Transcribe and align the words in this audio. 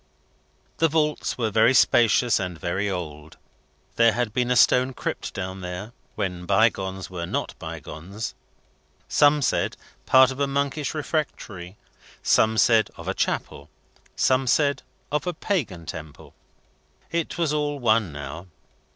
The 0.79 0.87
vaults 0.87 1.37
were 1.37 1.51
very 1.51 1.75
spacious, 1.75 2.39
and 2.39 2.57
very 2.57 2.89
old. 2.89 3.37
There 3.97 4.13
had 4.13 4.33
been 4.33 4.49
a 4.49 4.55
stone 4.55 4.93
crypt 4.95 5.31
down 5.35 5.61
there, 5.61 5.91
when 6.15 6.47
bygones 6.47 7.11
were 7.11 7.27
not 7.27 7.53
bygones; 7.59 8.33
some 9.07 9.43
said, 9.43 9.77
part 10.07 10.31
of 10.31 10.39
a 10.39 10.47
monkish 10.47 10.95
refectory; 10.95 11.77
some 12.23 12.57
said, 12.57 12.89
of 12.97 13.07
a 13.07 13.13
chapel; 13.13 13.69
some 14.15 14.47
said, 14.47 14.81
of 15.11 15.27
a 15.27 15.35
Pagan 15.35 15.85
temple. 15.85 16.33
It 17.11 17.37
was 17.37 17.53
all 17.53 17.77
one 17.77 18.11
now. 18.11 18.47